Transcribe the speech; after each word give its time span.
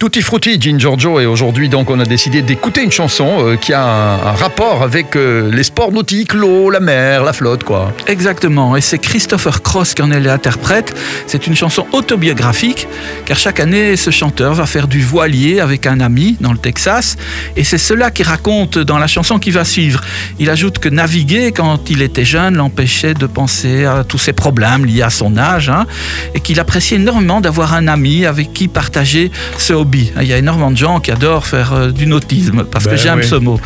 Tutti 0.00 0.22
Frutti, 0.22 0.60
Gin 0.60 0.78
Giorgio, 0.78 1.18
et 1.18 1.26
aujourd'hui 1.26 1.68
donc 1.68 1.90
on 1.90 1.98
a 1.98 2.04
décidé 2.04 2.40
d'écouter 2.40 2.84
une 2.84 2.92
chanson 2.92 3.38
euh, 3.40 3.56
qui 3.56 3.72
a 3.72 3.82
un, 3.82 4.30
rapport 4.30 4.84
avec 4.84 5.16
euh, 5.16 5.50
les 5.50 5.64
sports 5.64 5.90
nautiques, 5.90 6.34
l'eau, 6.34 6.70
la 6.70 6.78
mer, 6.78 7.24
la 7.24 7.32
flotte, 7.32 7.64
quoi. 7.64 7.92
Exactement, 8.06 8.76
et 8.76 8.80
c'est 8.80 9.00
Christopher 9.00 9.60
Cross 9.60 9.94
qui 9.94 10.02
en 10.02 10.12
est 10.12 10.20
l'interprète. 10.20 10.94
C'est 11.26 11.48
une 11.48 11.56
chanson 11.56 11.84
autobiographique, 11.90 12.86
car 13.24 13.36
chaque 13.36 13.58
année, 13.58 13.96
ce 13.96 14.12
chanteur 14.12 14.54
va 14.54 14.66
faire 14.66 14.86
du 14.86 15.00
voilier 15.00 15.58
avec 15.58 15.84
un 15.84 15.98
ami 15.98 16.36
dans 16.38 16.52
le 16.52 16.58
Texas, 16.58 17.16
et 17.56 17.64
c'est 17.64 17.76
cela 17.76 18.12
qu'il 18.12 18.28
raconte 18.28 18.78
dans 18.78 18.98
la 18.98 19.08
chanson 19.08 19.40
qui 19.40 19.50
va 19.50 19.64
suivre. 19.64 20.02
Il 20.38 20.48
ajoute 20.48 20.78
que 20.78 20.88
naviguer 20.88 21.50
quand 21.50 21.90
il 21.90 22.02
était 22.02 22.24
jeune 22.24 22.54
l'empêchait 22.54 23.14
de 23.14 23.26
penser 23.26 23.84
à 23.84 24.04
tous 24.04 24.18
ses 24.18 24.32
problèmes 24.32 24.86
liés 24.86 25.02
à 25.02 25.10
son 25.10 25.36
âge, 25.36 25.70
hein, 25.70 25.86
et 26.34 26.40
qu'il 26.40 26.60
appréciait 26.60 26.98
énormément 26.98 27.40
d'avoir 27.40 27.74
un 27.74 27.88
ami 27.88 28.26
avec 28.26 28.52
qui 28.52 28.68
partager 28.68 29.32
ce. 29.58 29.87
Il 30.20 30.26
y 30.26 30.32
a 30.32 30.38
énormément 30.38 30.70
de 30.70 30.76
gens 30.76 31.00
qui 31.00 31.10
adorent 31.10 31.46
faire 31.46 31.72
euh, 31.72 31.90
du 31.90 32.06
nautisme, 32.06 32.64
parce 32.64 32.84
Ben 32.84 32.90
que 32.92 32.96
j'aime 32.96 33.18
oui. 33.20 33.26
ce 33.26 33.34
mot. 33.36 33.60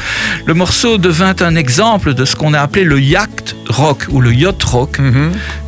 Le 0.46 0.54
morceau 0.54 0.98
devint 0.98 1.34
un 1.40 1.56
exemple 1.56 2.14
de 2.14 2.24
ce 2.24 2.36
qu'on 2.36 2.54
a 2.54 2.60
appelé 2.60 2.84
le 2.84 3.00
yacht 3.00 3.56
rock 3.68 4.06
ou 4.10 4.20
le 4.20 4.32
yacht 4.32 4.62
rock, 4.62 4.98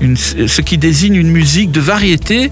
une- 0.00 0.16
ce 0.16 0.60
qui 0.60 0.78
désigne 0.78 1.14
une 1.16 1.30
musique 1.30 1.70
de 1.72 1.80
variété 1.80 2.50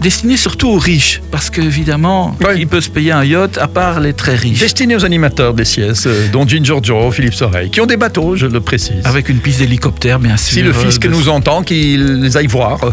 destinée 0.00 0.36
surtout 0.36 0.68
aux 0.68 0.78
riches, 0.78 1.20
parce 1.30 1.50
qu'évidemment, 1.50 2.36
Ouais. 2.44 2.56
qui 2.58 2.66
peut 2.66 2.80
se 2.80 2.90
payer 2.90 3.12
un 3.12 3.24
yacht 3.24 3.58
à 3.58 3.68
part 3.68 4.00
les 4.00 4.12
très 4.14 4.34
riches 4.34 4.60
Destiné 4.60 4.96
aux 4.96 5.04
animateurs 5.04 5.54
des 5.54 5.64
siestes, 5.64 6.06
euh, 6.06 6.28
dont 6.32 6.46
Gin 6.48 6.64
Giorgio, 6.64 7.10
Philippe 7.10 7.34
Soreille, 7.34 7.70
qui 7.70 7.80
ont 7.80 7.86
des 7.86 7.96
bateaux, 7.96 8.36
je 8.36 8.46
le 8.46 8.60
précise. 8.60 9.02
Avec 9.04 9.28
une 9.28 9.38
piste 9.38 9.58
d'hélicoptère, 9.60 10.18
bien 10.18 10.36
sûr. 10.36 10.54
si 10.54 10.62
le 10.62 10.70
euh, 10.70 10.72
fisc 10.72 11.02
de- 11.02 11.08
nous 11.08 11.28
entend, 11.28 11.62
qu'il 11.62 12.30
aille 12.34 12.46
voir. 12.46 12.78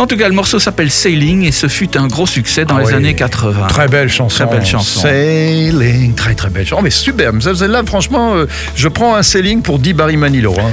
En 0.00 0.06
tout 0.06 0.16
cas, 0.16 0.28
le 0.28 0.34
morceau 0.34 0.58
s'appelle 0.58 0.90
Sailing 0.90 1.42
et 1.44 1.52
ce 1.52 1.68
fut 1.68 1.94
un 1.98 2.06
gros 2.06 2.26
succès 2.26 2.64
dans 2.64 2.76
Ah 2.76 2.80
les 2.80 2.86
oui. 2.86 2.94
années 2.94 3.14
80. 3.14 3.66
Très 3.66 3.86
belle 3.86 4.08
chanson. 4.08 4.46
Très 4.46 4.56
belle 4.56 4.64
chanson. 4.64 5.00
Sailing, 5.02 6.14
très 6.14 6.34
très 6.34 6.48
belle 6.48 6.64
chanson. 6.66 6.80
Oh, 6.80 6.82
mais 6.82 6.88
superbe. 6.88 7.40
Celle-là, 7.42 7.82
franchement, 7.84 8.34
euh, 8.34 8.46
je 8.74 8.88
prends 8.88 9.14
un 9.14 9.22
sailing 9.22 9.60
pour 9.60 9.78
10 9.78 9.92
Barry 9.92 10.16
Manilow. 10.16 10.54
hein. 10.58 10.70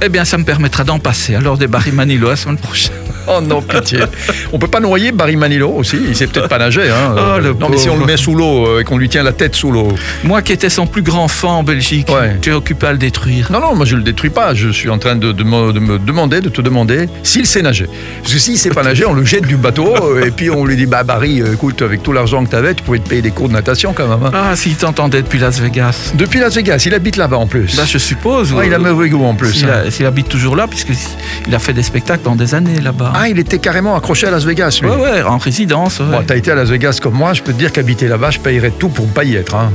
Eh 0.00 0.08
bien, 0.08 0.24
ça 0.24 0.38
me 0.38 0.44
permettra 0.44 0.84
d'en 0.84 1.00
passer. 1.00 1.34
Alors, 1.34 1.58
des 1.58 1.66
Barry 1.66 1.90
Manilow 1.90 2.28
la 2.30 2.36
semaine 2.36 2.56
prochaine. 2.56 2.92
Oh 3.30 3.40
non, 3.40 3.60
pitié. 3.62 4.00
On 4.52 4.58
peut 4.58 4.68
pas 4.68 4.80
noyer 4.80 5.12
Barry 5.12 5.36
Manilow 5.36 5.70
aussi. 5.76 5.98
Il 6.08 6.16
sait 6.16 6.26
peut-être 6.26 6.48
pas 6.48 6.58
nager. 6.58 6.88
Hein. 6.90 7.14
Oh, 7.16 7.38
le 7.40 7.52
non, 7.54 7.68
mais 7.68 7.76
si 7.76 7.88
on 7.88 7.98
le 7.98 8.06
met 8.06 8.16
sous 8.16 8.34
l'eau 8.34 8.66
euh, 8.66 8.80
et 8.80 8.84
qu'on 8.84 8.96
lui 8.98 9.08
tient 9.08 9.22
la 9.22 9.32
tête 9.32 9.54
sous 9.54 9.70
l'eau. 9.70 9.88
Moi 10.24 10.42
qui 10.42 10.52
étais 10.52 10.70
son 10.70 10.86
plus 10.86 11.02
grand 11.02 11.28
fan 11.28 11.50
en 11.50 11.62
Belgique, 11.62 12.08
Ouais. 12.10 12.36
tu 12.40 12.50
es 12.50 12.52
occupé 12.52 12.86
à 12.86 12.92
le 12.92 12.98
détruire. 12.98 13.48
Non, 13.52 13.60
non, 13.60 13.74
moi 13.74 13.84
je 13.84 13.96
le 13.96 14.02
détruis 14.02 14.30
pas. 14.30 14.54
Je 14.54 14.68
suis 14.70 14.88
en 14.90 14.98
train 14.98 15.16
de, 15.16 15.32
de 15.32 15.44
me, 15.44 15.72
de 15.72 15.80
me 15.80 15.98
demander, 15.98 16.40
de 16.40 16.48
te 16.48 16.60
demander 16.62 17.08
s'il 17.22 17.46
sait 17.46 17.62
nager. 17.62 17.86
Parce 18.22 18.32
que 18.34 18.38
s'il 18.38 18.58
sait 18.58 18.70
pas 18.70 18.82
nager, 18.82 19.04
on 19.04 19.12
le 19.14 19.24
jette 19.24 19.46
du 19.46 19.56
bateau 19.56 19.94
euh, 20.02 20.24
et 20.26 20.30
puis 20.30 20.50
on 20.50 20.64
lui 20.64 20.76
dit 20.76 20.86
Bah, 20.86 21.02
Barry, 21.02 21.40
euh, 21.42 21.52
écoute, 21.54 21.82
avec 21.82 22.02
tout 22.02 22.12
l'argent 22.12 22.44
que 22.44 22.50
tu 22.50 22.56
avais, 22.56 22.74
tu 22.74 22.82
pouvais 22.82 22.98
te 22.98 23.08
payer 23.08 23.22
des 23.22 23.30
cours 23.30 23.48
de 23.48 23.54
natation 23.54 23.92
quand 23.92 24.08
même. 24.08 24.22
hein. 24.24 24.30
Ah, 24.32 24.56
s'il 24.56 24.76
t'entendait 24.76 25.22
depuis 25.22 25.38
Las 25.38 25.60
Vegas. 25.60 26.12
Depuis 26.14 26.38
Las 26.40 26.54
Vegas, 26.54 26.82
il 26.86 26.94
habite 26.94 27.16
là-bas 27.16 27.36
en 27.36 27.46
plus. 27.46 27.76
Bah, 27.76 27.82
je 27.86 27.98
suppose. 27.98 28.52
Ouais, 28.52 28.66
il 28.68 28.74
a 28.74 28.78
mauvais 28.78 29.08
goût 29.08 29.24
en 29.24 29.34
plus. 29.34 29.52
S'il 29.52 29.68
hein. 29.68 30.06
habite 30.06 30.28
toujours 30.28 30.56
là, 30.56 30.66
puisqu'il 30.66 31.54
a 31.54 31.58
fait 31.58 31.72
des 31.72 31.82
spectacles 31.82 32.22
pendant 32.22 32.36
des 32.36 32.54
années 32.54 32.80
là-bas. 32.80 33.12
Ah, 33.20 33.28
il 33.28 33.38
était 33.38 33.58
carrément 33.58 33.96
accroché 33.96 34.26
à 34.26 34.30
Las 34.30 34.44
Vegas, 34.44 34.78
lui. 34.82 34.88
ouais, 34.88 34.96
ouais, 34.96 35.22
en 35.22 35.38
résidence. 35.38 35.98
ouais. 36.00 36.06
Bon, 36.10 36.22
t'as 36.26 36.36
été 36.36 36.50
à 36.50 36.54
Las 36.54 36.68
Vegas 36.70 36.98
comme 37.02 37.14
moi, 37.14 37.32
je 37.34 37.42
peux 37.42 37.52
te 37.52 37.58
dire 37.58 37.72
qu'habiter 37.72 38.06
là-bas, 38.08 38.30
je 38.30 38.38
payerais 38.38 38.70
tout 38.70 38.88
pour 38.88 39.06
ne 39.06 39.10
pas 39.10 39.24
y 39.24 39.34
être. 39.36 39.54
hein. 39.54 39.70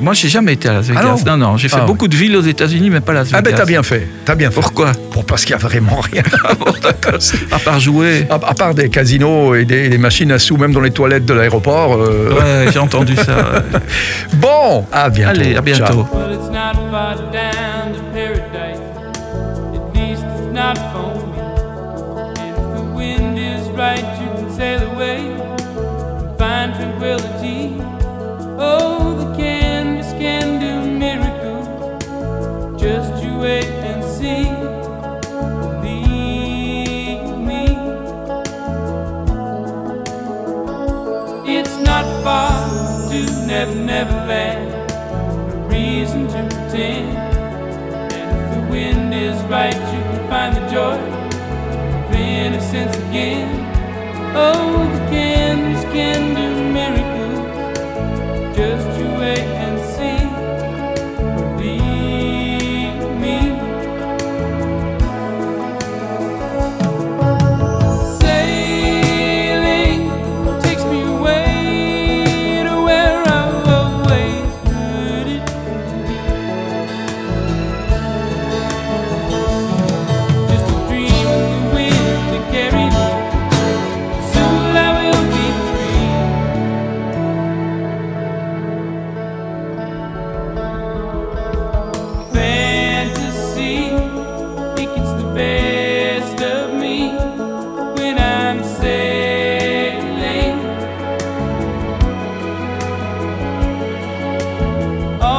Moi, 0.00 0.12
j'ai 0.12 0.28
jamais 0.28 0.54
été 0.54 0.68
à 0.68 0.72
Las 0.72 0.86
Vegas. 0.88 1.00
Ah 1.04 1.06
non 1.24 1.36
non, 1.36 1.46
non, 1.52 1.56
j'ai 1.56 1.68
fait 1.68 1.76
Ah, 1.80 1.84
beaucoup 1.86 2.08
de 2.08 2.16
villes 2.16 2.36
aux 2.36 2.42
États-Unis, 2.42 2.90
mais 2.90 3.00
pas 3.00 3.12
Las 3.12 3.28
Vegas. 3.28 3.38
Ah 3.38 3.42
ben 3.42 3.54
t'as 3.54 3.64
bien 3.64 3.82
fait, 3.84 4.08
t'as 4.24 4.34
bien 4.34 4.50
fait. 4.50 4.60
Pourquoi 4.60 4.90
Pour 5.12 5.24
parce 5.24 5.44
qu'il 5.44 5.54
n'y 5.54 5.62
a 5.62 5.66
vraiment 5.66 6.00
rien. 6.00 6.24
À 7.52 7.58
part 7.60 7.78
jouer. 7.78 8.26
à, 8.28 8.34
à 8.34 8.54
part 8.54 8.74
des 8.74 8.88
casinos 8.90 9.54
et 9.54 9.64
des, 9.64 9.88
des 9.88 9.98
machines 9.98 10.32
à 10.32 10.38
sous, 10.40 10.56
même 10.56 10.72
dans 10.72 10.80
les 10.80 10.90
toilettes 10.90 11.24
de 11.24 11.32
l'aéroport. 11.34 11.94
euh, 11.96 12.30
Ouais, 12.34 12.72
j'ai 12.72 12.80
entendu 12.80 13.14
ça. 13.14 13.36
ouais. 13.36 13.80
Bon, 14.34 14.84
à 14.92 15.08
bientôt. 15.10 15.40
Allez, 15.40 15.54
à 15.56 15.60
bientôt. 15.60 15.84
Ciao. 15.84 16.06
Away 24.94 25.18
find 26.38 26.74
tranquility. 26.74 27.76
Oh, 28.58 29.14
the 29.18 29.36
canvas 29.36 30.12
can 30.12 30.60
do 30.60 30.72
miracles. 31.04 31.66
Just 32.80 33.22
you 33.22 33.38
wait 33.38 33.72
and 33.90 34.02
see. 34.16 34.44
Believe 35.84 37.26
me. 37.50 37.64
It's 41.56 41.76
not 41.88 42.04
far 42.22 42.52
to 43.10 43.46
Never 43.46 43.74
Never 43.74 44.18
Land. 44.30 44.70
No 45.48 45.56
reason 45.68 46.26
to 46.28 46.40
pretend. 46.54 47.18
And 48.12 48.28
if 48.38 48.46
the 48.54 48.62
wind 48.70 49.12
is 49.12 49.38
right, 49.44 49.74
you 49.74 50.00
can 50.08 50.22
find 50.28 50.56
the 50.56 50.64
joy 50.70 50.98
of 52.06 52.14
innocence 52.14 52.96
again. 53.08 53.64
Oh, 54.36 54.63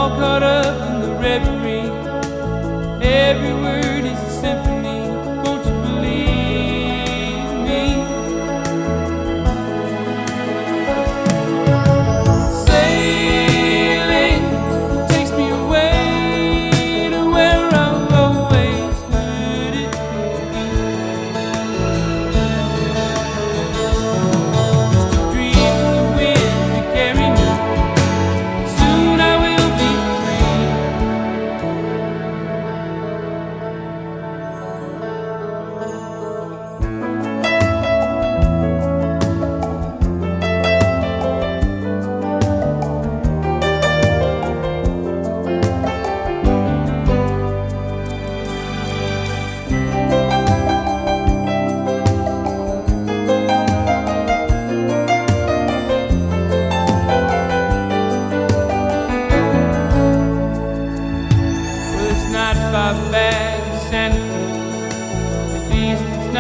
All 0.06 0.12
caught 0.20 0.44
up 0.44 0.88
in 0.88 1.02
the 1.02 1.16
reverie. 1.16 1.90
Every 3.04 3.54
word 3.54 4.06
is 4.06 4.20
a 4.22 4.40
symphony. 4.40 4.75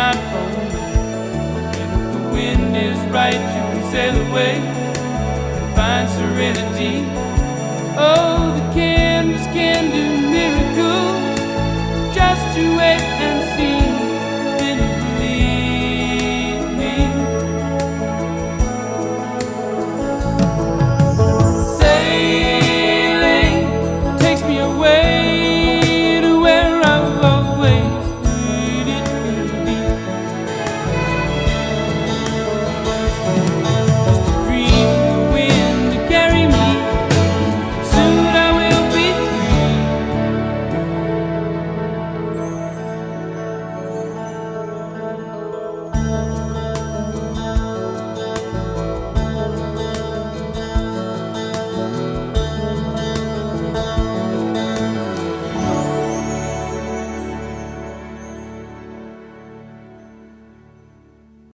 Not 0.06 0.18
for 0.32 0.46
me. 0.54 0.68
And 1.82 1.92
if 2.04 2.14
the 2.14 2.24
wind 2.36 2.78
is 2.78 3.00
right, 3.12 3.42
you 3.56 3.62
can 3.72 3.84
sail 3.92 4.16
away 4.28 4.56
and 5.58 5.68
find 5.76 6.06
serenity. 6.20 6.96
Oh, 7.98 8.45